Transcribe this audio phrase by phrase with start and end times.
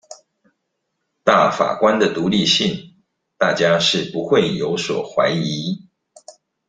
[1.23, 2.95] 大法官的獨立性
[3.37, 5.87] 大家是不會有所懷疑